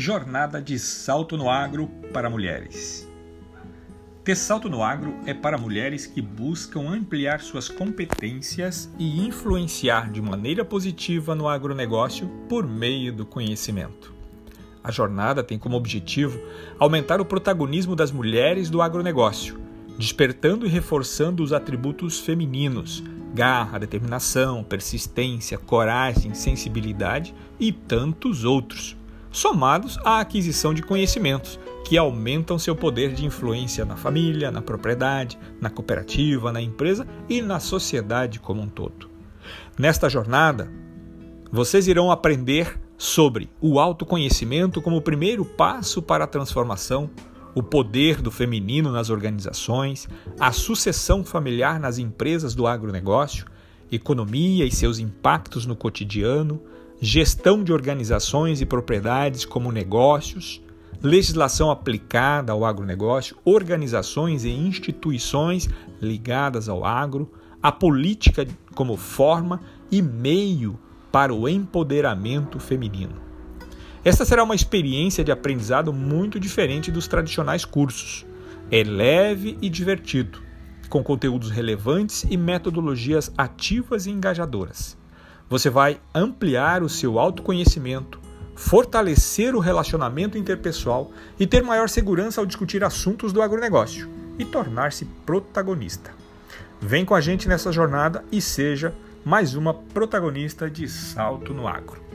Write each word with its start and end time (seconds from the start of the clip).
Jornada 0.00 0.62
de 0.62 0.78
Salto 0.78 1.36
no 1.36 1.50
Agro 1.50 1.88
para 2.12 2.30
Mulheres. 2.30 3.10
Ter 4.22 4.36
salto 4.36 4.70
no 4.70 4.80
agro 4.80 5.12
é 5.26 5.34
para 5.34 5.58
mulheres 5.58 6.06
que 6.06 6.22
buscam 6.22 6.88
ampliar 6.88 7.40
suas 7.40 7.68
competências 7.68 8.88
e 8.96 9.26
influenciar 9.26 10.12
de 10.12 10.22
maneira 10.22 10.64
positiva 10.64 11.34
no 11.34 11.48
agronegócio 11.48 12.28
por 12.48 12.64
meio 12.64 13.12
do 13.12 13.26
conhecimento. 13.26 14.14
A 14.84 14.92
jornada 14.92 15.42
tem 15.42 15.58
como 15.58 15.76
objetivo 15.76 16.40
aumentar 16.78 17.20
o 17.20 17.24
protagonismo 17.24 17.96
das 17.96 18.12
mulheres 18.12 18.70
do 18.70 18.80
agronegócio, 18.80 19.58
despertando 19.98 20.64
e 20.64 20.68
reforçando 20.68 21.42
os 21.42 21.52
atributos 21.52 22.20
femininos, 22.20 23.02
garra, 23.34 23.80
determinação, 23.80 24.62
persistência, 24.62 25.58
coragem, 25.58 26.34
sensibilidade 26.34 27.34
e 27.58 27.72
tantos 27.72 28.44
outros 28.44 28.96
somados 29.30 29.98
à 30.04 30.20
aquisição 30.20 30.72
de 30.72 30.82
conhecimentos, 30.82 31.58
que 31.84 31.96
aumentam 31.96 32.58
seu 32.58 32.76
poder 32.76 33.12
de 33.12 33.24
influência 33.24 33.84
na 33.84 33.96
família, 33.96 34.50
na 34.50 34.60
propriedade, 34.60 35.38
na 35.60 35.70
cooperativa, 35.70 36.52
na 36.52 36.60
empresa 36.60 37.06
e 37.28 37.40
na 37.40 37.60
sociedade 37.60 38.38
como 38.38 38.60
um 38.60 38.68
todo. 38.68 39.08
Nesta 39.78 40.08
jornada, 40.08 40.70
vocês 41.50 41.88
irão 41.88 42.10
aprender 42.10 42.78
sobre 42.98 43.48
o 43.60 43.78
autoconhecimento 43.78 44.82
como 44.82 45.00
primeiro 45.00 45.44
passo 45.44 46.02
para 46.02 46.24
a 46.24 46.26
transformação, 46.26 47.08
o 47.54 47.62
poder 47.62 48.20
do 48.20 48.30
feminino 48.30 48.90
nas 48.90 49.08
organizações, 49.08 50.08
a 50.38 50.52
sucessão 50.52 51.24
familiar 51.24 51.80
nas 51.80 51.96
empresas 51.96 52.54
do 52.54 52.66
agronegócio, 52.66 53.46
economia 53.90 54.64
e 54.64 54.70
seus 54.70 54.98
impactos 54.98 55.64
no 55.64 55.74
cotidiano, 55.74 56.60
gestão 57.00 57.62
de 57.62 57.72
organizações 57.72 58.60
e 58.60 58.66
propriedades 58.66 59.44
como 59.44 59.70
negócios, 59.70 60.60
legislação 61.02 61.70
aplicada 61.70 62.52
ao 62.52 62.64
agronegócio, 62.64 63.36
organizações 63.44 64.44
e 64.44 64.50
instituições 64.50 65.68
ligadas 66.00 66.68
ao 66.68 66.84
agro, 66.84 67.30
a 67.62 67.70
política 67.70 68.46
como 68.74 68.96
forma 68.96 69.60
e 69.90 70.02
meio 70.02 70.78
para 71.12 71.32
o 71.32 71.48
empoderamento 71.48 72.58
feminino. 72.58 73.28
Esta 74.04 74.24
será 74.24 74.42
uma 74.42 74.54
experiência 74.54 75.24
de 75.24 75.32
aprendizado 75.32 75.92
muito 75.92 76.38
diferente 76.38 76.90
dos 76.90 77.08
tradicionais 77.08 77.64
cursos. 77.64 78.24
É 78.70 78.82
leve 78.82 79.56
e 79.60 79.68
divertido, 79.68 80.40
com 80.88 81.02
conteúdos 81.02 81.50
relevantes 81.50 82.24
e 82.28 82.36
metodologias 82.36 83.32
ativas 83.36 84.06
e 84.06 84.10
engajadoras. 84.10 84.96
Você 85.48 85.70
vai 85.70 85.98
ampliar 86.14 86.82
o 86.82 86.88
seu 86.88 87.18
autoconhecimento, 87.18 88.20
fortalecer 88.54 89.54
o 89.54 89.60
relacionamento 89.60 90.36
interpessoal 90.36 91.10
e 91.38 91.46
ter 91.46 91.62
maior 91.62 91.88
segurança 91.88 92.40
ao 92.40 92.46
discutir 92.46 92.84
assuntos 92.84 93.32
do 93.32 93.40
agronegócio 93.40 94.10
e 94.38 94.44
tornar-se 94.44 95.06
protagonista. 95.24 96.10
Vem 96.80 97.04
com 97.04 97.14
a 97.14 97.20
gente 97.20 97.48
nessa 97.48 97.72
jornada 97.72 98.24
e 98.30 98.42
seja 98.42 98.94
mais 99.24 99.54
uma 99.54 99.72
protagonista 99.72 100.70
de 100.70 100.86
Salto 100.88 101.54
no 101.54 101.66
Agro. 101.66 102.07